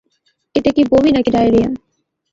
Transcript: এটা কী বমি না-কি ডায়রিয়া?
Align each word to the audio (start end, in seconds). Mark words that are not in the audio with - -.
এটা 0.55 0.69
কী 0.75 0.81
বমি 0.91 1.11
না-কি 1.11 1.31
ডায়রিয়া? 1.35 1.67